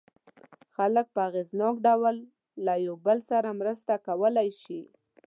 خلک 0.75 1.05
په 1.15 1.21
اغېزناک 1.29 1.75
ډول 1.87 2.15
له 2.65 2.73
یو 2.85 2.95
بل 3.05 3.17
سره 3.29 3.49
مرسته 3.59 3.93
کولای 4.07 4.49
شي. 4.61 4.81